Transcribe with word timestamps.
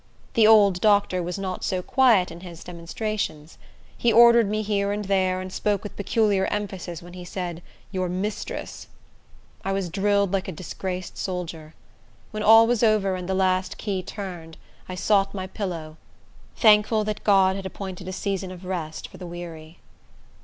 The 0.33 0.47
old 0.47 0.81
doctor 0.81 1.21
was 1.21 1.37
not 1.37 1.63
so 1.63 1.83
quiet 1.83 2.31
in 2.31 2.39
his 2.39 2.63
demonstrations. 2.63 3.59
He 3.95 4.11
ordered 4.11 4.49
me 4.49 4.63
here 4.63 4.91
and 4.91 5.05
there, 5.05 5.39
and 5.41 5.53
spoke 5.53 5.83
with 5.83 5.95
peculiar 5.95 6.47
emphasis 6.47 7.03
when 7.03 7.13
he 7.13 7.23
said 7.23 7.61
"your 7.91 8.09
mistress." 8.09 8.87
I 9.63 9.71
was 9.73 9.89
drilled 9.89 10.33
like 10.33 10.47
a 10.47 10.51
disgraced 10.53 11.19
soldier. 11.19 11.75
When 12.31 12.41
all 12.41 12.65
was 12.65 12.81
over, 12.81 13.15
and 13.15 13.29
the 13.29 13.35
last 13.35 13.77
key 13.77 14.01
turned, 14.01 14.57
I 14.89 14.95
sought 14.95 15.35
my 15.35 15.45
pillow, 15.45 15.97
thankful 16.55 17.03
that 17.03 17.23
God 17.23 17.55
had 17.55 17.67
appointed 17.67 18.07
a 18.07 18.11
season 18.11 18.49
of 18.51 18.65
rest 18.65 19.07
for 19.07 19.17
the 19.17 19.27
weary. 19.27 19.77